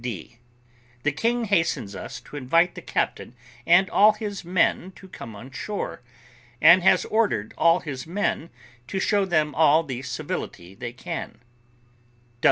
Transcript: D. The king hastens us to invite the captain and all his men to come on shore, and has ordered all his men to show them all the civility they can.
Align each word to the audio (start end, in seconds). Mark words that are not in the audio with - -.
D. 0.03 0.39
The 1.03 1.11
king 1.11 1.45
hastens 1.45 1.95
us 1.95 2.19
to 2.21 2.35
invite 2.35 2.73
the 2.73 2.81
captain 2.81 3.35
and 3.67 3.87
all 3.91 4.13
his 4.13 4.43
men 4.43 4.91
to 4.93 5.07
come 5.07 5.35
on 5.35 5.51
shore, 5.51 6.01
and 6.59 6.81
has 6.81 7.05
ordered 7.05 7.53
all 7.55 7.81
his 7.81 8.07
men 8.07 8.49
to 8.87 8.99
show 8.99 9.25
them 9.25 9.53
all 9.53 9.83
the 9.83 10.01
civility 10.01 10.73
they 10.73 10.91
can. 10.91 11.39